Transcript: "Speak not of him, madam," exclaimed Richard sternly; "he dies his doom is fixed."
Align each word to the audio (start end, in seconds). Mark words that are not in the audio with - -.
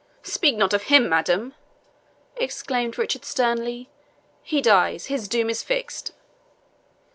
"Speak 0.23 0.55
not 0.57 0.73
of 0.73 0.85
him, 0.85 1.07
madam," 1.07 1.53
exclaimed 2.35 2.97
Richard 2.97 3.23
sternly; 3.23 3.87
"he 4.41 4.59
dies 4.59 5.05
his 5.13 5.27
doom 5.27 5.47
is 5.47 5.61
fixed." 5.61 6.11